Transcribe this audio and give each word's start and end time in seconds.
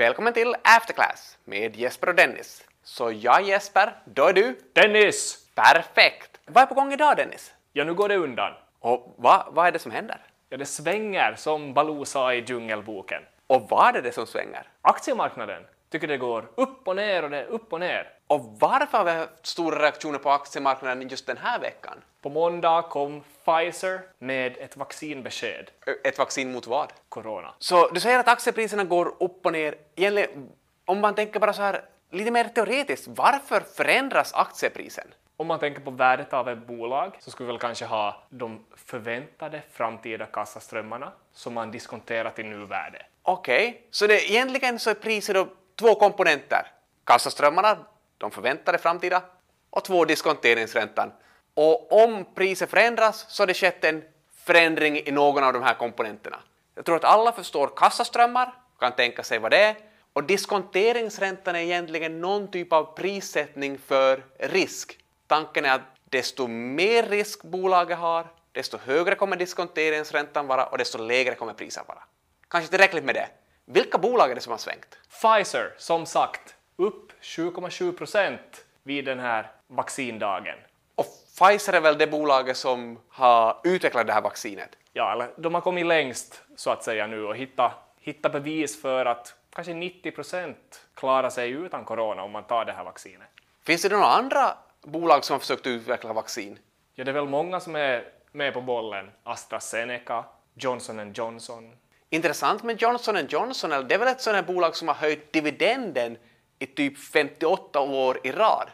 Välkommen 0.00 0.32
till 0.32 0.54
Afterclass 0.62 1.38
med 1.44 1.76
Jesper 1.76 2.08
och 2.08 2.14
Dennis. 2.14 2.64
Så 2.82 3.12
jag 3.12 3.42
Jesper, 3.42 3.92
då 4.04 4.26
är 4.26 4.32
du 4.32 4.58
Dennis! 4.72 5.48
perfekt. 5.54 6.40
Vad 6.46 6.62
är 6.62 6.66
på 6.66 6.74
gång 6.74 6.92
idag 6.92 7.16
Dennis? 7.16 7.54
Ja, 7.72 7.84
nu 7.84 7.94
går 7.94 8.08
det 8.08 8.16
undan. 8.16 8.52
Och 8.78 9.14
vad, 9.18 9.46
vad 9.50 9.66
är 9.66 9.72
det 9.72 9.78
som 9.78 9.92
händer? 9.92 10.20
Ja, 10.48 10.56
det 10.56 10.66
svänger 10.66 11.34
som 11.34 11.74
Baloo 11.74 12.04
sa 12.04 12.34
i 12.34 12.44
Djungelboken. 12.46 13.22
Och 13.46 13.66
vad 13.70 13.96
är 13.96 14.02
det 14.02 14.12
som 14.12 14.26
svänger? 14.26 14.68
Aktiemarknaden 14.82 15.62
tycker 15.90 16.08
det 16.08 16.18
går 16.18 16.50
upp 16.54 16.88
och 16.88 16.96
ner 16.96 17.22
och 17.22 17.30
det 17.30 17.38
är 17.38 17.46
upp 17.46 17.72
och 17.72 17.80
ner. 17.80 18.08
Och 18.30 18.56
varför 18.58 18.98
har 18.98 19.04
vi 19.04 19.10
haft 19.10 19.46
stora 19.46 19.82
reaktioner 19.82 20.18
på 20.18 20.30
aktiemarknaden 20.30 21.08
just 21.08 21.26
den 21.26 21.36
här 21.36 21.58
veckan? 21.58 21.98
På 22.22 22.28
måndag 22.28 22.82
kom 22.82 23.22
Pfizer 23.44 24.00
med 24.18 24.56
ett 24.58 24.76
vaccinbesked. 24.76 25.70
Ett 26.04 26.18
vaccin 26.18 26.52
mot 26.52 26.66
vad? 26.66 26.92
Corona. 27.08 27.54
Så 27.58 27.88
du 27.88 28.00
säger 28.00 28.18
att 28.18 28.28
aktiepriserna 28.28 28.84
går 28.84 29.14
upp 29.20 29.46
och 29.46 29.52
ner. 29.52 29.74
Egentligen, 29.96 30.48
om 30.84 31.00
man 31.00 31.14
tänker 31.14 31.40
bara 31.40 31.52
så 31.52 31.62
här 31.62 31.84
lite 32.10 32.30
mer 32.30 32.44
teoretiskt, 32.44 33.08
varför 33.08 33.60
förändras 33.60 34.34
aktieprisen? 34.34 35.06
Om 35.36 35.46
man 35.46 35.58
tänker 35.58 35.80
på 35.80 35.90
värdet 35.90 36.32
av 36.32 36.48
ett 36.48 36.66
bolag 36.66 37.16
så 37.20 37.30
skulle 37.30 37.46
vi 37.46 37.52
väl 37.52 37.60
kanske 37.60 37.84
ha 37.84 38.22
de 38.28 38.64
förväntade 38.76 39.62
framtida 39.72 40.26
kassaströmmarna 40.26 41.12
som 41.32 41.54
man 41.54 41.70
diskonterar 41.70 42.30
till 42.30 42.46
nuvärde. 42.46 43.06
Okej, 43.22 43.86
så 43.90 44.06
det, 44.06 44.30
egentligen 44.30 44.78
så 44.78 44.90
är 44.90 44.94
priset 44.94 45.34
då 45.34 45.48
två 45.78 45.94
komponenter. 45.94 46.66
Kassaströmmarna, 47.04 47.76
de 48.20 48.30
förväntade 48.30 48.78
framtida, 48.78 49.22
och 49.70 49.84
två 49.84 50.04
diskonteringsräntan. 50.04 51.12
Och 51.54 52.04
om 52.04 52.24
priset 52.34 52.70
förändras 52.70 53.26
så 53.28 53.42
har 53.42 53.46
det 53.46 53.54
skett 53.54 53.84
en 53.84 54.02
förändring 54.34 54.98
i 54.98 55.10
någon 55.10 55.44
av 55.44 55.52
de 55.52 55.62
här 55.62 55.74
komponenterna. 55.74 56.40
Jag 56.74 56.84
tror 56.84 56.96
att 56.96 57.04
alla 57.04 57.32
förstår 57.32 57.70
kassaströmmar, 57.76 58.54
kan 58.80 58.92
tänka 58.92 59.22
sig 59.22 59.38
vad 59.38 59.50
det 59.50 59.58
är, 59.58 59.76
och 60.12 60.24
diskonteringsräntan 60.24 61.56
är 61.56 61.60
egentligen 61.60 62.20
någon 62.20 62.50
typ 62.50 62.72
av 62.72 62.84
prissättning 62.96 63.78
för 63.78 64.24
risk. 64.38 64.98
Tanken 65.26 65.64
är 65.64 65.74
att 65.74 65.80
desto 66.04 66.46
mer 66.46 67.02
risk 67.02 67.42
bolaget 67.42 67.98
har, 67.98 68.26
desto 68.52 68.78
högre 68.78 69.14
kommer 69.14 69.36
diskonteringsräntan 69.36 70.46
vara 70.46 70.66
och 70.66 70.78
desto 70.78 70.98
lägre 70.98 71.34
kommer 71.34 71.52
priset 71.52 71.88
vara. 71.88 72.02
Kanske 72.48 72.70
tillräckligt 72.70 73.04
med 73.04 73.14
det. 73.14 73.28
Vilka 73.64 73.98
bolag 73.98 74.30
är 74.30 74.34
det 74.34 74.40
som 74.40 74.50
har 74.50 74.58
svängt? 74.58 74.98
Pfizer, 75.20 75.74
som 75.78 76.06
sagt, 76.06 76.54
upp 76.80 77.12
7,7 77.22 77.92
procent 77.92 78.64
vid 78.82 79.04
den 79.04 79.18
här 79.18 79.50
vaccindagen. 79.66 80.58
Och 80.94 81.06
Pfizer 81.38 81.72
är 81.72 81.80
väl 81.80 81.98
det 81.98 82.06
bolaget 82.06 82.56
som 82.56 82.98
har 83.08 83.60
utvecklat 83.64 84.06
det 84.06 84.12
här 84.12 84.20
vaccinet. 84.20 84.76
Ja, 84.92 85.12
eller 85.12 85.30
de 85.36 85.54
har 85.54 85.60
kommit 85.60 85.86
längst 85.86 86.42
så 86.56 86.70
att 86.70 86.84
säga 86.84 87.06
nu 87.06 87.24
och 87.24 87.36
hittat 87.36 87.72
hitta 88.00 88.28
bevis 88.28 88.82
för 88.82 89.06
att 89.06 89.34
kanske 89.50 89.74
90 89.74 90.10
procent 90.10 90.86
klarar 90.94 91.30
sig 91.30 91.50
utan 91.50 91.84
corona 91.84 92.22
om 92.22 92.30
man 92.30 92.44
tar 92.44 92.64
det 92.64 92.72
här 92.72 92.84
vaccinet. 92.84 93.28
Finns 93.66 93.82
det 93.82 93.88
några 93.88 94.06
andra 94.06 94.56
bolag 94.82 95.24
som 95.24 95.34
har 95.34 95.40
försökt 95.40 95.66
utveckla 95.66 96.12
vaccin? 96.12 96.58
Ja, 96.94 97.04
det 97.04 97.10
är 97.10 97.12
väl 97.12 97.28
många 97.28 97.60
som 97.60 97.76
är 97.76 98.04
med 98.32 98.54
på 98.54 98.60
bollen. 98.60 99.10
AstraZeneca, 99.22 100.24
Johnson 100.54 101.12
Johnson. 101.12 101.76
Intressant 102.10 102.62
med 102.62 102.82
Johnson 102.82 103.26
Johnson, 103.28 103.70
det 103.70 103.94
är 103.94 103.98
väl 103.98 104.08
ett 104.08 104.20
sådant 104.20 104.46
bolag 104.46 104.76
som 104.76 104.88
har 104.88 104.94
höjt 104.94 105.32
dividenden 105.32 106.16
i 106.60 106.66
typ 106.66 106.98
58 106.98 107.80
år 107.80 108.18
i 108.24 108.32
rad. 108.32 108.68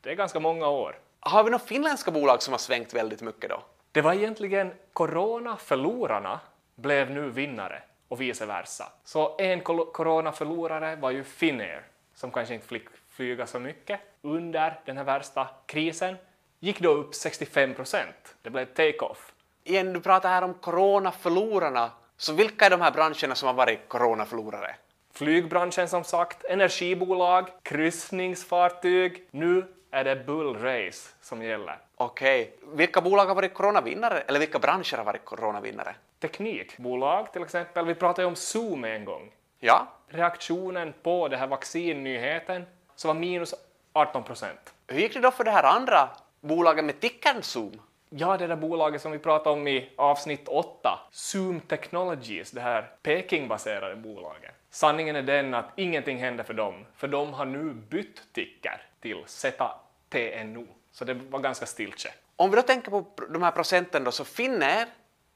Det 0.00 0.10
är 0.10 0.14
ganska 0.14 0.40
många 0.40 0.68
år. 0.68 0.98
Har 1.20 1.44
vi 1.44 1.50
några 1.50 1.64
finländska 1.64 2.10
bolag 2.10 2.42
som 2.42 2.52
har 2.52 2.58
svängt 2.58 2.94
väldigt 2.94 3.22
mycket 3.22 3.50
då? 3.50 3.62
Det 3.92 4.00
var 4.00 4.12
egentligen 4.12 4.72
corona-förlorarna 4.92 6.40
blev 6.74 7.10
nu 7.10 7.30
vinnare 7.30 7.82
och 8.08 8.20
vice 8.20 8.46
versa. 8.46 8.92
Så 9.04 9.36
en 9.38 9.60
corona-förlorare 9.60 10.96
var 10.96 11.10
ju 11.10 11.24
Finnair 11.24 11.82
som 12.14 12.30
kanske 12.30 12.54
inte 12.54 12.66
fick 12.66 12.88
flyga 13.08 13.46
så 13.46 13.60
mycket 13.60 14.00
under 14.22 14.80
den 14.84 14.96
här 14.96 15.04
värsta 15.04 15.48
krisen. 15.66 16.16
Gick 16.60 16.80
då 16.80 16.90
upp 16.90 17.14
65 17.14 17.74
procent. 17.74 18.34
Det 18.42 18.50
blev 18.50 18.64
take-off. 18.64 19.32
Igen, 19.64 19.92
du 19.92 20.00
pratar 20.00 20.28
här 20.28 20.42
om 20.42 20.54
coronaförlorarna, 20.54 21.90
så 22.16 22.32
vilka 22.32 22.66
är 22.66 22.70
de 22.70 22.80
här 22.80 22.90
branscherna 22.90 23.34
som 23.34 23.46
har 23.46 23.54
varit 23.54 23.88
coronaförlorare? 23.88 24.76
Flygbranschen 25.22 25.88
som 25.88 26.04
sagt, 26.04 26.44
energibolag, 26.44 27.48
kryssningsfartyg. 27.62 29.22
Nu 29.30 29.64
är 29.90 30.04
det 30.04 30.16
bull 30.26 30.56
race 30.56 31.08
som 31.20 31.42
gäller. 31.42 31.78
Okej, 31.94 32.54
vilka 32.62 33.00
bolag 33.00 33.26
har 33.26 33.34
varit 33.34 33.54
coronavinnare, 33.54 34.20
eller 34.20 34.40
vilka 34.40 34.58
branscher 34.58 34.96
har 34.96 35.04
varit 35.04 35.24
coronavinnare? 35.24 35.94
Teknikbolag 36.20 37.32
till 37.32 37.42
exempel, 37.42 37.86
vi 37.86 37.94
pratade 37.94 38.22
ju 38.22 38.28
om 38.28 38.36
Zoom 38.36 38.84
en 38.84 39.04
gång. 39.04 39.32
Ja, 39.60 39.86
Reaktionen 40.08 40.94
på 41.02 41.28
den 41.28 41.38
här 41.38 41.46
vaccinnyheten 41.46 42.66
så 42.96 43.08
var 43.08 43.14
minus 43.14 43.54
18 43.92 44.24
procent. 44.24 44.74
hur 44.86 45.00
gick 45.00 45.14
det 45.14 45.20
då 45.20 45.30
för 45.30 45.44
det 45.44 45.50
här 45.50 45.76
andra 45.76 46.08
bolaget 46.40 46.84
med 46.84 47.00
tickern 47.00 47.42
Zoom? 47.42 47.80
Ja, 48.10 48.36
det 48.36 48.46
där 48.46 48.56
bolaget 48.56 49.02
som 49.02 49.12
vi 49.12 49.18
pratade 49.18 49.56
om 49.60 49.68
i 49.68 49.90
avsnitt 49.96 50.48
8, 50.48 50.98
Zoom 51.10 51.60
Technologies, 51.60 52.50
det 52.50 52.60
här 52.60 52.90
Peking-baserade 53.02 53.96
bolaget. 53.96 54.54
Sanningen 54.74 55.16
är 55.16 55.22
den 55.22 55.54
att 55.54 55.70
ingenting 55.76 56.18
hände 56.18 56.44
för 56.44 56.54
dem, 56.54 56.86
för 56.96 57.08
de 57.08 57.32
har 57.32 57.44
nu 57.44 57.74
bytt 57.74 58.32
ticker 58.32 58.82
till 59.00 59.24
ZTNO, 59.26 60.66
så 60.92 61.04
det 61.04 61.14
var 61.14 61.38
ganska 61.38 61.66
stiltje. 61.66 62.10
Om 62.36 62.50
vi 62.50 62.56
då 62.56 62.62
tänker 62.62 62.90
på 62.90 63.06
de 63.30 63.42
här 63.42 63.50
procenten 63.50 64.04
då, 64.04 64.12
så 64.12 64.24
Finnair 64.24 64.86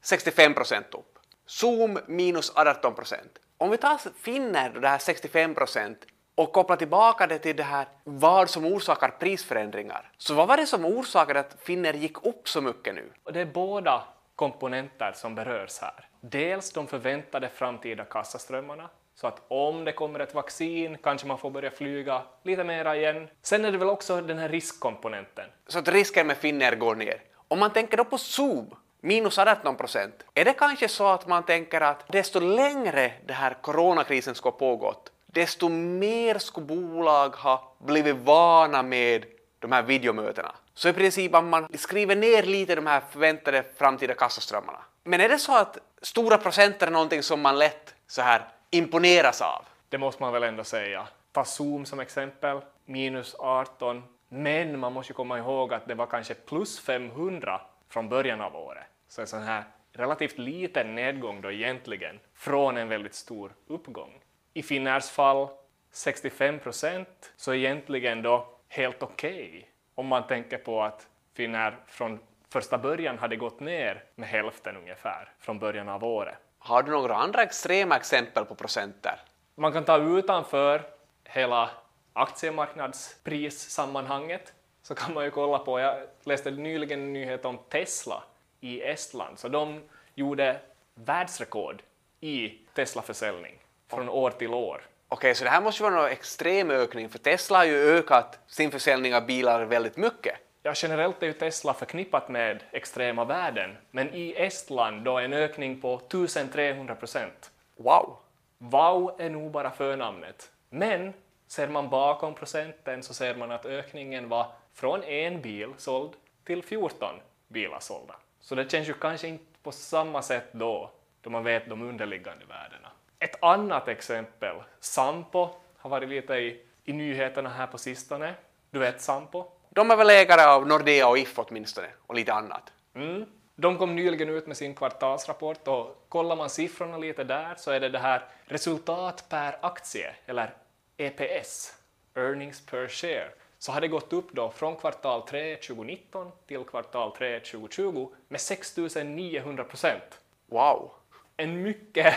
65 0.01 0.53
procent 0.53 0.85
upp. 0.91 1.19
Zoom 1.45 1.99
minus 2.07 2.51
18 2.55 2.95
procent. 2.95 3.39
Om 3.57 3.69
vi 3.69 3.77
tar 3.77 3.97
Finnair 4.19 4.71
då, 4.73 4.79
det 4.79 4.87
här 4.87 4.97
65 4.97 5.55
procent 5.55 6.05
och 6.35 6.53
kopplar 6.53 6.75
tillbaka 6.75 7.27
det 7.27 7.39
till 7.39 7.55
det 7.55 7.63
här 7.63 7.87
vad 8.03 8.49
som 8.49 8.65
orsakar 8.65 9.09
prisförändringar. 9.09 10.11
Så 10.17 10.33
vad 10.33 10.47
var 10.47 10.57
det 10.57 10.65
som 10.65 10.85
orsakade 10.85 11.39
att 11.39 11.55
Finnair 11.61 11.93
gick 11.93 12.25
upp 12.25 12.49
så 12.49 12.61
mycket 12.61 12.95
nu? 12.95 13.11
Det 13.33 13.41
är 13.41 13.45
båda 13.45 14.03
komponenter 14.35 15.11
som 15.15 15.35
berörs 15.35 15.79
här. 15.81 16.05
Dels 16.21 16.71
de 16.71 16.87
förväntade 16.87 17.49
framtida 17.49 18.05
kassaströmmarna, 18.05 18.89
så 19.21 19.27
att 19.27 19.41
om 19.47 19.85
det 19.85 19.91
kommer 19.91 20.19
ett 20.19 20.33
vaccin 20.33 20.97
kanske 21.03 21.27
man 21.27 21.37
får 21.37 21.49
börja 21.49 21.71
flyga 21.71 22.21
lite 22.43 22.63
mera 22.63 22.95
igen. 22.95 23.29
Sen 23.41 23.65
är 23.65 23.71
det 23.71 23.77
väl 23.77 23.89
också 23.89 24.21
den 24.21 24.37
här 24.37 24.49
riskkomponenten. 24.49 25.45
Så 25.67 25.79
att 25.79 25.87
risken 25.87 26.27
med 26.27 26.37
finner 26.37 26.75
går 26.75 26.95
ner. 26.95 27.21
Om 27.47 27.59
man 27.59 27.73
tänker 27.73 27.97
då 27.97 28.05
på 28.05 28.17
Zoom, 28.17 28.75
minus 29.01 29.37
18 29.39 29.75
procent, 29.75 30.23
är 30.33 30.45
det 30.45 30.53
kanske 30.53 30.87
så 30.87 31.07
att 31.07 31.27
man 31.27 31.43
tänker 31.43 31.81
att 31.81 32.07
desto 32.07 32.39
längre 32.39 33.13
den 33.25 33.35
här 33.35 33.57
coronakrisen 33.61 34.35
ska 34.35 34.49
ha 34.49 34.57
pågått, 34.57 35.11
desto 35.25 35.69
mer 35.69 36.37
ska 36.37 36.61
bolag 36.61 37.29
ha 37.29 37.75
blivit 37.79 38.15
vana 38.15 38.83
med 38.83 39.25
de 39.59 39.71
här 39.71 39.83
videomötena. 39.83 40.55
Så 40.73 40.89
i 40.89 40.93
princip 40.93 41.35
att 41.35 41.43
man 41.43 41.67
skriver 41.77 42.15
ner 42.15 42.43
lite 42.43 42.75
de 42.75 42.87
här 42.87 43.01
förväntade 43.11 43.63
framtida 43.77 44.13
kassaströmmarna. 44.13 44.79
Men 45.03 45.21
är 45.21 45.29
det 45.29 45.39
så 45.39 45.55
att 45.57 45.77
stora 46.01 46.37
procent 46.37 46.81
är 46.81 46.91
någonting 46.91 47.23
som 47.23 47.41
man 47.41 47.59
lätt 47.59 47.95
så 48.07 48.21
här 48.21 48.47
imponeras 48.69 49.41
av? 49.41 49.65
Det 49.89 49.97
måste 49.97 50.23
man 50.23 50.33
väl 50.33 50.43
ändå 50.43 50.63
säga. 50.63 51.07
Ta 51.31 51.45
Zoom 51.45 51.85
som 51.85 51.99
exempel, 51.99 52.61
minus 52.85 53.35
18. 53.39 54.03
Men 54.29 54.79
man 54.79 54.93
måste 54.93 55.11
ju 55.11 55.15
komma 55.15 55.37
ihåg 55.37 55.73
att 55.73 55.87
det 55.87 55.95
var 55.95 56.05
kanske 56.05 56.33
plus 56.33 56.79
500 56.79 57.61
från 57.89 58.09
början 58.09 58.41
av 58.41 58.55
året. 58.55 58.83
Så 59.07 59.21
en 59.21 59.27
sån 59.27 59.43
här 59.43 59.63
relativt 59.91 60.37
liten 60.37 60.95
nedgång 60.95 61.41
då 61.41 61.51
egentligen 61.51 62.19
från 62.33 62.77
en 62.77 62.89
väldigt 62.89 63.15
stor 63.15 63.53
uppgång. 63.67 64.19
I 64.53 64.63
Finnairs 64.63 65.09
fall 65.09 65.47
65 65.91 66.59
procent, 66.59 67.33
så 67.35 67.53
egentligen 67.53 68.21
då 68.21 68.47
helt 68.67 69.03
okej 69.03 69.69
om 69.95 70.07
man 70.07 70.27
tänker 70.27 70.57
på 70.57 70.83
att 70.83 71.07
Finnair 71.33 71.77
från 71.87 72.19
första 72.49 72.77
början 72.77 73.17
hade 73.17 73.35
gått 73.35 73.59
ner 73.59 74.03
med 74.15 74.29
hälften 74.29 74.77
ungefär 74.77 75.33
från 75.39 75.59
början 75.59 75.89
av 75.89 76.03
året. 76.03 76.37
Har 76.67 76.83
du 76.83 76.91
några 76.91 77.15
andra 77.15 77.43
extrema 77.43 77.95
exempel 77.95 78.45
på 78.45 78.55
procenter? 78.55 79.21
Man 79.55 79.73
kan 79.73 79.85
ta 79.85 79.97
utanför 79.97 80.81
hela 81.23 81.69
aktiemarknadsprissammanhanget 82.13 84.53
så 84.81 84.95
kan 84.95 85.13
man 85.13 85.23
ju 85.23 85.31
kolla 85.31 85.59
på, 85.59 85.79
jag 85.79 85.97
läste 86.23 86.51
nyligen 86.51 86.99
en 86.99 87.13
nyhet 87.13 87.45
om 87.45 87.59
Tesla 87.69 88.23
i 88.59 88.81
Estland, 88.81 89.39
så 89.39 89.47
de 89.47 89.81
gjorde 90.15 90.59
världsrekord 90.95 91.81
i 92.19 92.49
Tesla-försäljning 92.73 93.59
från 93.89 94.09
år 94.09 94.31
till 94.31 94.53
år. 94.53 94.81
Okej, 95.07 95.35
så 95.35 95.43
det 95.43 95.49
här 95.49 95.61
måste 95.61 95.83
ju 95.83 95.89
vara 95.89 96.07
en 96.07 96.11
extrem 96.11 96.71
ökning, 96.71 97.09
för 97.09 97.19
Tesla 97.19 97.57
har 97.57 97.65
ju 97.65 97.97
ökat 97.97 98.39
sin 98.47 98.71
försäljning 98.71 99.15
av 99.15 99.25
bilar 99.25 99.65
väldigt 99.65 99.97
mycket. 99.97 100.35
Ja, 100.67 100.73
generellt 100.75 101.23
är 101.23 101.27
ju 101.27 101.33
Tesla 101.33 101.73
förknippat 101.73 102.29
med 102.29 102.63
extrema 102.71 103.25
värden, 103.25 103.77
men 103.91 104.13
i 104.13 104.33
Estland 104.37 105.03
då 105.03 105.17
en 105.17 105.33
ökning 105.33 105.81
på 105.81 105.95
1300 105.95 106.95
procent. 106.95 107.51
Wow! 107.75 108.17
Wow 108.57 109.15
är 109.19 109.29
nog 109.29 109.51
bara 109.51 109.71
förnamnet. 109.71 110.51
Men 110.69 111.13
ser 111.47 111.67
man 111.67 111.89
bakom 111.89 112.35
procenten 112.35 113.03
så 113.03 113.13
ser 113.13 113.35
man 113.35 113.51
att 113.51 113.65
ökningen 113.65 114.29
var 114.29 114.47
från 114.73 115.03
en 115.03 115.41
bil 115.41 115.69
såld 115.77 116.11
till 116.43 116.63
14 116.63 117.15
bilar 117.47 117.79
sålda. 117.79 118.15
Så 118.39 118.55
det 118.55 118.71
känns 118.71 118.89
ju 118.89 118.93
kanske 118.93 119.27
inte 119.27 119.59
på 119.63 119.71
samma 119.71 120.21
sätt 120.21 120.47
då, 120.51 120.91
då 121.21 121.29
man 121.29 121.43
vet 121.43 121.69
de 121.69 121.81
underliggande 121.81 122.45
värdena. 122.45 122.89
Ett 123.19 123.43
annat 123.43 123.87
exempel, 123.87 124.55
Sampo, 124.79 125.49
har 125.77 125.89
varit 125.89 126.09
lite 126.09 126.33
i, 126.33 126.61
i 126.83 126.93
nyheterna 126.93 127.49
här 127.49 127.67
på 127.67 127.77
sistone. 127.77 128.33
Du 128.69 128.79
vet 128.79 129.01
Sampo? 129.01 129.56
De 129.77 129.91
är 129.91 129.95
väl 129.95 130.09
ägare 130.09 130.41
av 130.41 130.67
Nordea 130.67 131.07
och 131.07 131.17
If 131.17 131.39
åtminstone, 131.39 131.87
och 132.07 132.15
lite 132.15 132.33
annat. 132.33 132.73
Mm. 132.95 133.25
De 133.55 133.77
kom 133.77 133.95
nyligen 133.95 134.29
ut 134.29 134.47
med 134.47 134.57
sin 134.57 134.75
kvartalsrapport 134.75 135.67
och 135.67 136.05
kollar 136.09 136.35
man 136.35 136.49
siffrorna 136.49 136.97
lite 136.97 137.23
där 137.23 137.55
så 137.57 137.71
är 137.71 137.79
det 137.79 137.89
det 137.89 137.99
här 137.99 138.25
resultat 138.45 139.25
per 139.29 139.57
aktie, 139.61 140.15
eller 140.25 140.53
EPS, 140.97 141.73
earnings 142.15 142.65
per 142.65 142.87
share, 142.87 143.29
så 143.59 143.71
har 143.71 143.81
det 143.81 143.87
gått 143.87 144.13
upp 144.13 144.31
då 144.31 144.49
från 144.49 144.75
kvartal 144.75 145.21
3 145.21 145.55
2019 145.55 146.31
till 146.47 146.63
kvartal 146.63 147.15
3 147.17 147.39
2020 147.39 148.09
med 148.27 148.41
6900 148.41 149.63
procent. 149.63 150.19
Wow! 150.45 150.91
En 151.35 151.63
mycket 151.63 152.13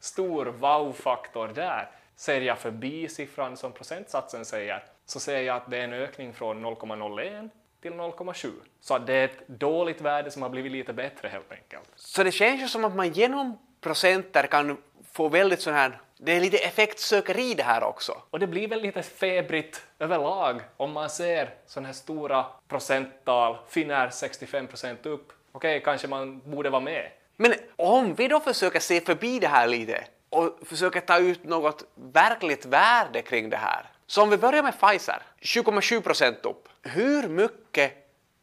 stor 0.00 0.46
wow-faktor 0.46 1.48
där. 1.48 1.90
Ser 2.16 2.40
jag 2.40 2.58
förbi 2.58 3.08
siffran 3.08 3.56
som 3.56 3.72
procentsatsen 3.72 4.44
säger 4.44 4.84
så 5.06 5.20
ser 5.20 5.40
jag 5.40 5.56
att 5.56 5.70
det 5.70 5.78
är 5.78 5.84
en 5.84 5.92
ökning 5.92 6.32
från 6.32 6.66
0,01 6.66 7.50
till 7.82 7.92
0,7. 7.92 8.50
Så 8.80 8.98
det 8.98 9.14
är 9.14 9.24
ett 9.24 9.48
dåligt 9.48 10.00
värde 10.00 10.30
som 10.30 10.42
har 10.42 10.48
blivit 10.48 10.72
lite 10.72 10.92
bättre 10.92 11.28
helt 11.28 11.52
enkelt. 11.52 11.88
Så 11.96 12.22
det 12.22 12.32
känns 12.32 12.62
ju 12.62 12.68
som 12.68 12.84
att 12.84 12.94
man 12.94 13.12
genom 13.12 13.58
procenter 13.80 14.46
kan 14.46 14.76
få 15.12 15.28
väldigt 15.28 15.60
sån 15.60 15.74
här, 15.74 16.00
det 16.18 16.32
är 16.32 16.40
lite 16.40 16.58
effektsökeri 16.58 17.54
det 17.54 17.62
här 17.62 17.84
också. 17.84 18.22
Och 18.30 18.38
det 18.38 18.46
blir 18.46 18.68
väl 18.68 18.80
lite 18.82 19.02
febrigt 19.02 19.86
överlag 19.98 20.60
om 20.76 20.92
man 20.92 21.10
ser 21.10 21.54
sådana 21.66 21.88
här 21.88 21.94
stora 21.94 22.46
procenttal, 22.68 23.56
Finnair 23.68 24.10
65 24.10 24.66
procent 24.66 25.06
upp. 25.06 25.32
Okej, 25.52 25.82
kanske 25.84 26.08
man 26.08 26.40
borde 26.50 26.70
vara 26.70 26.80
med. 26.80 27.10
Men 27.36 27.54
om 27.76 28.14
vi 28.14 28.28
då 28.28 28.40
försöker 28.40 28.80
se 28.80 29.00
förbi 29.00 29.38
det 29.38 29.48
här 29.48 29.66
lite 29.66 30.04
och 30.34 30.58
försöker 30.66 31.00
ta 31.00 31.18
ut 31.18 31.44
något 31.44 31.84
verkligt 31.94 32.66
värde 32.66 33.22
kring 33.22 33.50
det 33.50 33.56
här. 33.56 33.90
Så 34.06 34.22
om 34.22 34.30
vi 34.30 34.36
börjar 34.36 34.62
med 34.62 34.80
Pfizer, 34.80 35.22
7,7 35.40 36.00
procent 36.00 36.46
upp. 36.46 36.68
Hur 36.82 37.28
mycket 37.28 37.92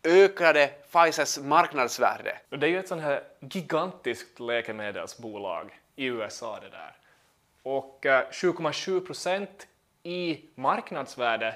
ökade 0.04 0.68
Pfizers 0.68 1.40
marknadsvärde? 1.40 2.38
Det 2.50 2.66
är 2.66 2.70
ju 2.70 2.80
ett 2.80 2.88
sånt 2.88 3.02
här 3.02 3.24
gigantiskt 3.40 4.40
läkemedelsbolag 4.40 5.80
i 5.96 6.06
USA 6.06 6.60
det 6.60 6.70
där. 6.70 6.96
Och 7.64 8.06
eh, 8.06 8.30
7,7 8.32 9.06
procent 9.06 9.68
i 10.04 10.46
marknadsvärde 10.56 11.56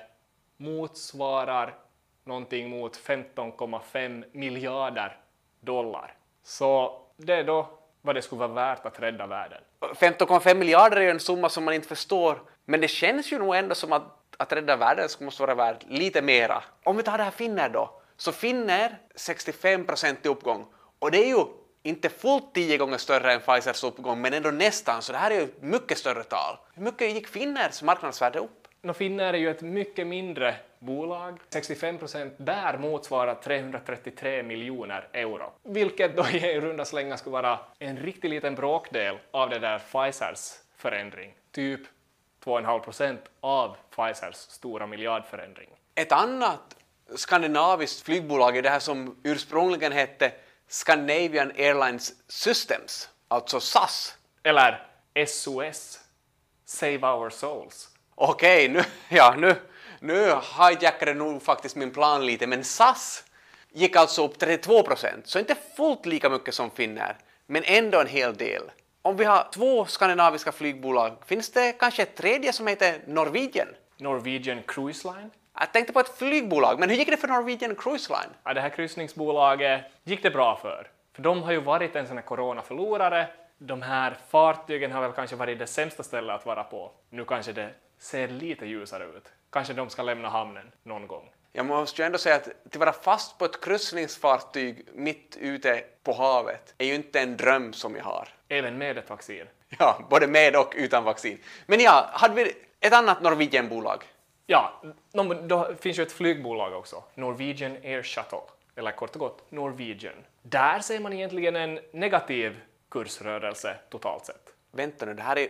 motsvarar 0.57 1.75
någonting 2.23 2.69
mot 2.69 2.97
15,5 2.97 4.23
miljarder 4.31 5.17
dollar. 5.59 6.13
Så 6.43 7.01
det 7.17 7.33
är 7.33 7.43
då 7.43 7.79
vad 8.05 8.15
det 8.15 8.21
skulle 8.21 8.39
vara 8.39 8.53
värt 8.53 8.85
att 8.85 8.99
rädda 8.99 9.27
världen. 9.27 9.61
15,5 9.81 10.55
miljarder 10.55 10.97
är 10.97 11.01
ju 11.01 11.09
en 11.09 11.19
summa 11.19 11.49
som 11.49 11.65
man 11.65 11.73
inte 11.73 11.87
förstår, 11.87 12.41
men 12.65 12.81
det 12.81 12.87
känns 12.87 13.33
ju 13.33 13.39
nog 13.39 13.55
ändå 13.55 13.75
som 13.75 13.93
att, 13.93 14.03
att 14.37 14.53
rädda 14.53 14.75
världen 14.75 15.09
skulle 15.09 15.25
måste 15.25 15.41
vara 15.41 15.55
värt 15.55 15.83
lite 15.87 16.21
mera. 16.21 16.63
Om 16.83 16.97
vi 16.97 17.03
tar 17.03 17.17
det 17.17 17.23
här 17.23 17.31
Finner 17.31 17.69
då, 17.69 18.01
så 18.17 18.31
Finner 18.31 18.97
65 19.15 19.85
procent 19.85 20.25
i 20.25 20.29
uppgång 20.29 20.65
och 20.99 21.11
det 21.11 21.17
är 21.17 21.27
ju 21.27 21.45
inte 21.83 22.09
fullt 22.09 22.53
tio 22.53 22.77
gånger 22.77 22.97
större 22.97 23.33
än 23.33 23.39
Pfizers 23.39 23.83
uppgång, 23.83 24.21
men 24.21 24.33
ändå 24.33 24.51
nästan, 24.51 25.01
så 25.01 25.11
det 25.11 25.17
här 25.17 25.31
är 25.31 25.39
ju 25.39 25.47
mycket 25.59 25.97
större 25.97 26.23
tal. 26.23 26.57
Hur 26.73 26.83
mycket 26.83 27.13
gick 27.13 27.27
Finners 27.27 27.81
marknadsvärde 27.81 28.39
upp? 28.39 28.64
No, 28.85 28.93
Finnair 28.93 29.33
är 29.33 29.37
ju 29.37 29.49
ett 29.49 29.61
mycket 29.61 30.07
mindre 30.07 30.55
bolag. 30.79 31.39
65 31.49 31.97
procent 31.97 32.33
där 32.37 32.77
motsvarar 32.77 33.35
333 33.35 34.43
miljoner 34.43 35.07
euro, 35.13 35.51
vilket 35.63 36.15
då 36.15 36.27
i 36.27 36.59
runda 36.59 36.85
slängar 36.85 37.17
skulle 37.17 37.33
vara 37.33 37.59
en 37.79 37.97
riktigt 37.97 38.29
liten 38.29 38.55
bråkdel 38.55 39.17
av 39.31 39.49
det 39.49 39.59
där 39.59 39.79
Pfizers 39.79 40.51
förändring, 40.77 41.33
typ 41.51 41.81
2,5 42.43 42.79
procent 42.79 43.21
av 43.39 43.77
Pfizers 43.95 44.35
stora 44.35 44.87
miljardförändring. 44.87 45.69
Ett 45.95 46.11
annat 46.11 46.77
skandinaviskt 47.15 48.05
flygbolag 48.05 48.57
är 48.57 48.61
det 48.61 48.69
här 48.69 48.79
som 48.79 49.19
ursprungligen 49.23 49.91
hette 49.91 50.31
Scandinavian 50.67 51.51
Airlines 51.51 52.13
Systems, 52.27 53.09
alltså 53.27 53.59
SAS. 53.59 54.17
Eller 54.43 54.87
SOS, 55.27 55.99
Save 56.65 57.07
Our 57.07 57.29
Souls. 57.29 57.94
Okej, 58.15 58.67
nu, 58.67 58.83
ja, 59.09 59.35
nu, 59.37 59.55
nu 59.99 60.33
hijackade 60.59 61.13
nog 61.13 61.41
faktiskt 61.41 61.75
min 61.75 61.91
plan 61.91 62.25
lite, 62.25 62.47
men 62.47 62.63
SAS 62.63 63.23
gick 63.73 63.95
alltså 63.95 64.25
upp 64.25 64.39
32 64.39 64.83
procent, 64.83 65.27
så 65.27 65.39
inte 65.39 65.55
fullt 65.77 66.05
lika 66.05 66.29
mycket 66.29 66.53
som 66.53 66.71
Finnair, 66.71 67.17
men 67.47 67.63
ändå 67.65 68.01
en 68.01 68.07
hel 68.07 68.35
del. 68.37 68.63
Om 69.01 69.17
vi 69.17 69.25
har 69.25 69.47
två 69.53 69.85
skandinaviska 69.85 70.51
flygbolag, 70.51 71.17
finns 71.25 71.51
det 71.51 71.71
kanske 71.71 72.03
ett 72.03 72.15
tredje 72.15 72.53
som 72.53 72.67
heter 72.67 72.99
Norwegian? 73.07 73.67
Norwegian 73.97 74.61
Cruise 74.67 75.07
Line. 75.07 75.31
Jag 75.59 75.73
tänkte 75.73 75.93
på 75.93 75.99
ett 75.99 76.17
flygbolag, 76.17 76.79
men 76.79 76.89
hur 76.89 76.95
gick 76.95 77.09
det 77.09 77.17
för 77.17 77.27
Norwegian 77.27 77.75
Cruise 77.75 78.13
Line? 78.13 78.33
Ja, 78.43 78.53
det 78.53 78.61
här 78.61 78.69
kryssningsbolaget 78.69 79.81
gick 80.03 80.23
det 80.23 80.31
bra 80.31 80.59
för. 80.61 80.87
För 81.13 81.21
de 81.21 81.43
har 81.43 81.51
ju 81.51 81.61
varit 81.61 81.95
en 81.95 82.07
sån 82.07 82.17
här 82.17 82.23
coronaförlorare. 82.23 83.27
De 83.57 83.81
här 83.81 84.17
fartygen 84.29 84.91
har 84.91 85.01
väl 85.01 85.11
kanske 85.11 85.35
varit 85.35 85.59
det 85.59 85.67
sämsta 85.67 86.03
stället 86.03 86.35
att 86.35 86.45
vara 86.45 86.63
på. 86.63 86.91
Nu 87.09 87.25
kanske 87.25 87.51
det 87.51 87.69
ser 87.99 88.27
lite 88.27 88.65
ljusare 88.65 89.05
ut. 89.05 89.31
Kanske 89.49 89.73
de 89.73 89.89
ska 89.89 90.03
lämna 90.03 90.29
hamnen 90.29 90.71
någon 90.83 91.07
gång. 91.07 91.31
Jag 91.51 91.65
måste 91.65 92.01
ju 92.01 92.05
ändå 92.05 92.17
säga 92.17 92.35
att 92.35 92.49
att 92.65 92.75
vara 92.75 92.93
fast 92.93 93.37
på 93.37 93.45
ett 93.45 93.61
kryssningsfartyg 93.61 94.87
mitt 94.93 95.37
ute 95.39 95.83
på 96.03 96.13
havet 96.13 96.73
är 96.77 96.85
ju 96.85 96.95
inte 96.95 97.19
en 97.19 97.37
dröm 97.37 97.73
som 97.73 97.95
jag 97.95 98.03
har. 98.03 98.29
Även 98.49 98.77
med 98.77 98.97
ett 98.97 99.09
vaccin. 99.09 99.45
Ja, 99.79 100.07
både 100.09 100.27
med 100.27 100.55
och 100.55 100.73
utan 100.75 101.03
vaccin. 101.03 101.39
Men 101.65 101.79
ja, 101.79 102.09
hade 102.13 102.35
vi 102.35 102.53
ett 102.79 102.93
annat 102.93 103.21
Norwegian-bolag? 103.21 104.03
Ja, 104.45 104.81
då 105.47 105.75
finns 105.79 105.99
ju 105.99 106.03
ett 106.03 106.11
flygbolag 106.11 106.73
också. 106.73 107.03
Norwegian 107.13 107.71
Air 107.71 108.03
Shuttle. 108.03 108.39
Eller 108.75 108.91
kort 108.91 109.15
och 109.15 109.19
gott 109.19 109.51
Norwegian. 109.51 110.25
Där 110.41 110.79
ser 110.79 110.99
man 110.99 111.13
egentligen 111.13 111.55
en 111.55 111.79
negativ 111.91 112.61
kursrörelse 112.89 113.77
totalt 113.89 114.25
sett. 114.25 114.49
Vänta 114.71 115.05
nu, 115.05 115.13
det 115.13 115.21
här 115.21 115.37
är 115.37 115.47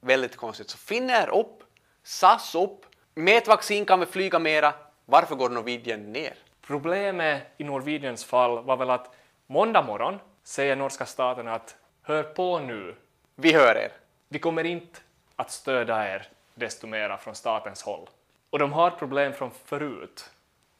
väldigt 0.00 0.36
konstigt. 0.36 0.70
Så 0.70 0.78
Finnair 0.78 1.28
upp, 1.28 1.62
SAS 2.08 2.54
upp, 2.54 2.86
med 3.14 3.38
ett 3.38 3.48
vaccin 3.48 3.84
kan 3.84 4.00
vi 4.00 4.06
flyga 4.06 4.38
mera. 4.38 4.74
Varför 5.04 5.34
går 5.34 5.50
Norwegian 5.50 6.12
ner? 6.12 6.34
Problemet 6.66 7.42
i 7.56 7.64
Norwegians 7.64 8.24
fall 8.24 8.64
var 8.64 8.76
väl 8.76 8.90
att 8.90 9.14
måndag 9.46 9.82
morgon 9.82 10.18
säger 10.42 10.76
norska 10.76 11.06
staten 11.06 11.48
att 11.48 11.76
hör 12.02 12.22
på 12.22 12.58
nu, 12.58 12.94
Vi 13.34 13.52
hör 13.52 13.74
er. 13.74 13.92
vi 14.28 14.38
kommer 14.38 14.64
inte 14.64 15.00
att 15.36 15.50
stödja 15.50 16.14
er 16.14 16.28
desto 16.54 16.86
mera 16.86 17.18
från 17.18 17.34
statens 17.34 17.82
håll. 17.82 18.08
Och 18.50 18.58
de 18.58 18.72
har 18.72 18.90
problem 18.90 19.32
från 19.32 19.50
förut. 19.64 20.30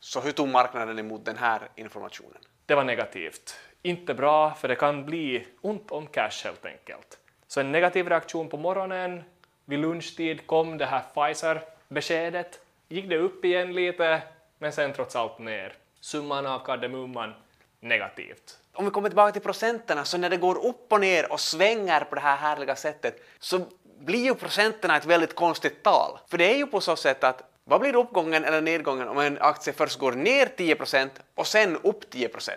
Så 0.00 0.20
hur 0.20 0.32
tog 0.32 0.48
marknaden 0.48 0.98
emot 0.98 1.24
den 1.24 1.36
här 1.36 1.68
informationen? 1.76 2.42
Det 2.66 2.74
var 2.74 2.84
negativt. 2.84 3.60
Inte 3.82 4.14
bra, 4.14 4.54
för 4.54 4.68
det 4.68 4.76
kan 4.76 5.04
bli 5.04 5.46
ont 5.60 5.90
om 5.90 6.06
cash 6.06 6.44
helt 6.44 6.64
enkelt. 6.64 7.18
Så 7.46 7.60
en 7.60 7.72
negativ 7.72 8.08
reaktion 8.08 8.48
på 8.48 8.56
morgonen, 8.56 9.24
vid 9.68 9.78
lunchtid 9.78 10.46
kom 10.46 10.78
det 10.78 10.86
här 10.86 11.02
Pfizer-beskedet. 11.14 12.60
Gick 12.88 13.08
det 13.08 13.16
upp 13.16 13.44
igen 13.44 13.72
lite, 13.72 14.22
men 14.58 14.72
sen 14.72 14.92
trots 14.92 15.16
allt 15.16 15.38
ner. 15.38 15.72
Summan 16.00 16.46
av 16.46 16.58
kardemumman, 16.58 17.34
negativt. 17.80 18.58
Om 18.72 18.84
vi 18.84 18.90
kommer 18.90 19.08
tillbaka 19.08 19.32
till 19.32 19.42
procenterna, 19.42 20.04
så 20.04 20.18
när 20.18 20.30
det 20.30 20.36
går 20.36 20.66
upp 20.66 20.92
och 20.92 21.00
ner 21.00 21.32
och 21.32 21.40
svänger 21.40 22.00
på 22.00 22.14
det 22.14 22.20
här 22.20 22.36
härliga 22.36 22.76
sättet 22.76 23.22
så 23.38 23.60
blir 23.98 24.24
ju 24.24 24.34
procenterna 24.34 24.96
ett 24.96 25.06
väldigt 25.06 25.34
konstigt 25.34 25.82
tal. 25.82 26.18
För 26.28 26.38
det 26.38 26.54
är 26.54 26.56
ju 26.56 26.66
på 26.66 26.80
så 26.80 26.96
sätt 26.96 27.24
att 27.24 27.42
vad 27.64 27.80
blir 27.80 27.96
uppgången 27.96 28.44
eller 28.44 28.60
nedgången 28.60 29.08
om 29.08 29.18
en 29.18 29.38
aktie 29.40 29.72
först 29.72 29.98
går 29.98 30.12
ner 30.12 30.46
10% 30.46 31.08
och 31.34 31.46
sen 31.46 31.76
upp 31.76 32.14
10% 32.14 32.50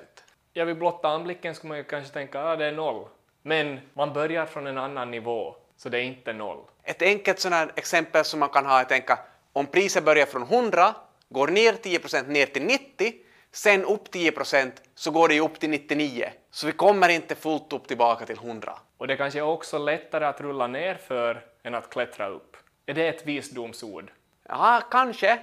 Ja, 0.53 0.65
vid 0.65 0.77
blotta 0.77 1.07
anblicken 1.07 1.55
skulle 1.55 1.69
man 1.69 1.77
ju 1.77 1.83
kanske 1.83 2.13
tänka 2.13 2.39
att 2.39 2.45
ah, 2.45 2.55
det 2.55 2.65
är 2.65 2.71
noll. 2.71 3.05
Men 3.41 3.79
man 3.93 4.13
börjar 4.13 4.45
från 4.45 4.67
en 4.67 4.77
annan 4.77 5.11
nivå, 5.11 5.55
så 5.83 5.89
det 5.89 5.97
är 5.97 6.03
inte 6.03 6.33
noll. 6.33 6.59
Ett 6.83 7.01
enkelt 7.01 7.43
här 7.43 7.71
exempel 7.75 8.25
som 8.25 8.39
man 8.39 8.50
kan 8.50 8.65
ha 8.65 8.77
är 8.77 8.81
att 8.81 8.89
tänka 8.89 9.19
om 9.53 9.65
priset 9.65 10.03
börjar 10.03 10.25
från 10.25 10.43
100, 10.43 10.95
går 11.29 11.47
ner 11.47 11.73
10% 11.73 12.27
ner 12.27 12.45
till 12.45 12.63
90, 12.63 13.13
sen 13.51 13.85
upp 13.85 14.13
10% 14.13 14.71
så 14.95 15.11
går 15.11 15.27
det 15.27 15.33
ju 15.33 15.41
upp 15.41 15.59
till 15.59 15.69
99. 15.69 16.29
Så 16.51 16.67
vi 16.67 16.71
kommer 16.71 17.09
inte 17.09 17.35
fullt 17.35 17.73
upp 17.73 17.88
tillbaka 17.88 18.25
till 18.25 18.35
100. 18.35 18.79
Och 18.97 19.07
det 19.07 19.17
kanske 19.17 19.39
är 19.39 19.43
också 19.43 19.77
lättare 19.77 20.25
att 20.25 20.41
rulla 20.41 20.67
ner 20.67 20.95
för 20.95 21.45
än 21.63 21.75
att 21.75 21.89
klättra 21.89 22.27
upp. 22.27 22.57
Är 22.85 22.93
det 22.93 23.07
ett 23.07 23.25
visdomsord? 23.25 24.11
Ja, 24.47 24.81
kanske. 24.91 25.39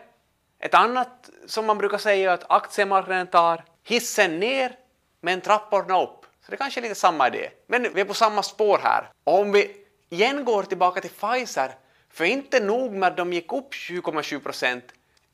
Ett 0.58 0.74
annat 0.74 1.30
som 1.46 1.66
man 1.66 1.78
brukar 1.78 1.98
säga 1.98 2.30
är 2.30 2.34
att 2.34 2.50
aktiemarknaden 2.50 3.26
tar 3.26 3.64
hissen 3.84 4.40
ner 4.40 4.76
men 5.20 5.40
trapporna 5.40 6.02
upp. 6.02 6.26
Så 6.44 6.50
det 6.50 6.56
kanske 6.56 6.80
är 6.80 6.82
lite 6.82 6.94
samma 6.94 7.26
idé. 7.28 7.50
Men 7.66 7.82
vi 7.94 8.00
är 8.00 8.04
på 8.04 8.14
samma 8.14 8.42
spår 8.42 8.80
här. 8.82 9.10
Om 9.24 9.52
vi 9.52 9.84
igen 10.08 10.44
går 10.44 10.62
tillbaka 10.62 11.00
till 11.00 11.10
Pfizer, 11.10 11.72
för 12.10 12.24
inte 12.24 12.60
nog 12.60 12.92
med 12.92 13.06
att 13.06 13.16
de 13.16 13.32
gick 13.32 13.52
upp 13.52 13.72
7,7 13.72 14.40
procent, 14.40 14.84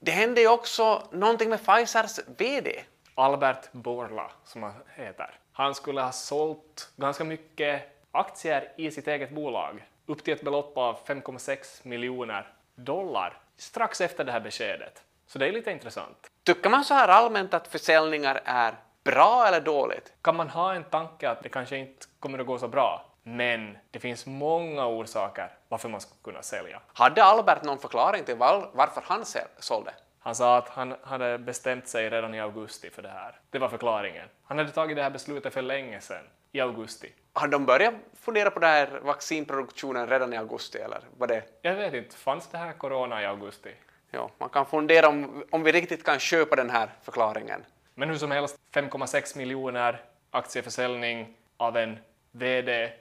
det 0.00 0.10
hände 0.10 0.40
ju 0.40 0.48
också 0.48 1.08
någonting 1.10 1.50
med 1.50 1.66
Pfizers 1.66 2.20
VD. 2.36 2.80
Albert 3.14 3.72
Borla, 3.72 4.30
som 4.44 4.62
han 4.62 4.72
heter. 4.94 5.38
Han 5.52 5.74
skulle 5.74 6.00
ha 6.00 6.12
sålt 6.12 6.90
ganska 6.96 7.24
mycket 7.24 7.82
aktier 8.10 8.72
i 8.76 8.90
sitt 8.90 9.08
eget 9.08 9.30
bolag. 9.30 9.84
upp 10.06 10.24
till 10.24 10.34
ett 10.34 10.42
belopp 10.44 10.78
av 10.78 11.06
5,6 11.06 11.88
miljoner 11.88 12.52
dollar 12.74 13.38
strax 13.56 14.00
efter 14.00 14.24
det 14.24 14.32
här 14.32 14.40
beskedet. 14.40 15.02
Så 15.26 15.38
det 15.38 15.48
är 15.48 15.52
lite 15.52 15.70
intressant. 15.70 16.30
Tycker 16.42 16.70
man 16.70 16.84
så 16.84 16.94
här 16.94 17.08
allmänt 17.08 17.54
att 17.54 17.68
försäljningar 17.68 18.40
är 18.44 18.74
bra 19.04 19.46
eller 19.46 19.60
dåligt? 19.60 20.12
Kan 20.22 20.36
man 20.36 20.48
ha 20.48 20.74
en 20.74 20.84
tanke 20.84 21.30
att 21.30 21.42
det 21.42 21.48
kanske 21.48 21.76
inte 21.76 22.06
kommer 22.20 22.38
att 22.38 22.46
gå 22.46 22.58
så 22.58 22.68
bra, 22.68 23.13
men 23.26 23.78
det 23.90 23.98
finns 23.98 24.26
många 24.26 24.86
orsaker 24.86 25.50
varför 25.68 25.88
man 25.88 26.00
ska 26.00 26.10
kunna 26.22 26.42
sälja. 26.42 26.80
Hade 26.92 27.24
Albert 27.24 27.64
någon 27.64 27.78
förklaring 27.78 28.24
till 28.24 28.36
var, 28.36 28.70
varför 28.72 29.02
han 29.06 29.24
sålde? 29.58 29.94
Han 30.18 30.34
sa 30.34 30.56
att 30.56 30.68
han 30.68 30.94
hade 31.02 31.38
bestämt 31.38 31.88
sig 31.88 32.10
redan 32.10 32.34
i 32.34 32.40
augusti 32.40 32.90
för 32.90 33.02
det 33.02 33.08
här. 33.08 33.34
Det 33.50 33.58
var 33.58 33.68
förklaringen. 33.68 34.28
Han 34.44 34.58
hade 34.58 34.70
tagit 34.70 34.96
det 34.96 35.02
här 35.02 35.10
beslutet 35.10 35.54
för 35.54 35.62
länge 35.62 36.00
sedan, 36.00 36.24
i 36.52 36.60
augusti. 36.60 37.12
Har 37.32 37.48
de 37.48 37.64
börjat 37.64 37.94
fundera 38.20 38.50
på 38.50 38.60
den 38.60 38.70
här 38.70 39.00
vaccinproduktionen 39.02 40.06
redan 40.06 40.32
i 40.32 40.36
augusti 40.36 40.78
eller 40.78 41.00
vad 41.18 41.28
det 41.28 41.42
Jag 41.62 41.74
vet 41.74 41.94
inte, 41.94 42.16
fanns 42.16 42.48
det 42.48 42.58
här 42.58 42.72
corona 42.72 43.22
i 43.22 43.26
augusti? 43.26 43.70
Ja, 44.10 44.30
man 44.38 44.48
kan 44.48 44.66
fundera 44.66 45.08
om, 45.08 45.44
om 45.50 45.62
vi 45.62 45.72
riktigt 45.72 46.04
kan 46.04 46.18
köpa 46.18 46.56
den 46.56 46.70
här 46.70 46.88
förklaringen. 47.02 47.64
Men 47.94 48.10
hur 48.10 48.16
som 48.16 48.30
helst, 48.30 48.58
5,6 48.72 49.38
miljoner 49.38 50.00
aktieförsäljning 50.30 51.36
av 51.56 51.76
en 51.76 51.98
VD 52.32 52.92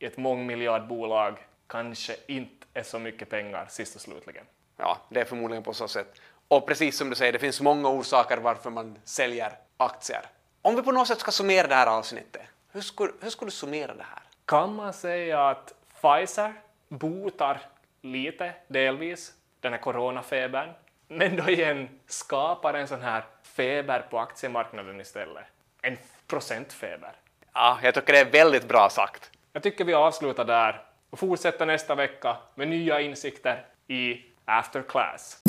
i 0.00 0.06
ett 0.06 0.16
mångmiljardbolag 0.16 1.38
kanske 1.66 2.16
inte 2.26 2.66
är 2.74 2.82
så 2.82 2.98
mycket 2.98 3.30
pengar 3.30 3.66
sist 3.68 3.94
och 3.94 4.00
slutligen. 4.00 4.44
Ja, 4.76 4.98
det 5.08 5.20
är 5.20 5.24
förmodligen 5.24 5.62
på 5.62 5.72
så 5.72 5.88
sätt. 5.88 6.20
Och 6.48 6.66
precis 6.66 6.98
som 6.98 7.10
du 7.10 7.16
säger, 7.16 7.32
det 7.32 7.38
finns 7.38 7.60
många 7.60 7.88
orsaker 7.88 8.36
varför 8.36 8.70
man 8.70 8.98
säljer 9.04 9.52
aktier. 9.76 10.22
Om 10.62 10.76
vi 10.76 10.82
på 10.82 10.92
något 10.92 11.08
sätt 11.08 11.20
ska 11.20 11.30
summera 11.30 11.66
det 11.66 11.74
här 11.74 11.86
avsnittet, 11.86 12.42
hur 12.72 12.80
skulle, 12.80 13.12
hur 13.20 13.30
skulle 13.30 13.46
du 13.46 13.52
summera 13.52 13.94
det 13.94 14.06
här? 14.10 14.22
Kan 14.44 14.74
man 14.74 14.92
säga 14.92 15.48
att 15.48 15.74
Pfizer 16.00 16.52
botar 16.88 17.60
lite, 18.02 18.52
delvis, 18.68 19.32
den 19.60 19.72
här 19.72 19.80
coronafebern, 19.80 20.68
men 21.08 21.36
då 21.36 21.50
igen 21.50 21.88
skapar 22.06 22.74
en 22.74 22.88
sån 22.88 23.00
här 23.00 23.24
feber 23.42 24.06
på 24.10 24.18
aktiemarknaden 24.18 25.00
istället. 25.00 25.44
En 25.82 25.96
procentfeber. 26.26 27.12
Ja, 27.52 27.78
jag 27.82 27.94
tycker 27.94 28.12
det 28.12 28.18
är 28.18 28.30
väldigt 28.30 28.68
bra 28.68 28.88
sagt. 28.90 29.30
Jag 29.52 29.62
tycker 29.62 29.84
vi 29.84 29.94
avslutar 29.94 30.44
där 30.44 30.82
och 31.10 31.18
fortsätter 31.18 31.66
nästa 31.66 31.94
vecka 31.94 32.36
med 32.54 32.68
nya 32.68 33.00
insikter 33.00 33.66
i 33.88 34.16
After 34.44 34.82
Class. 34.82 35.42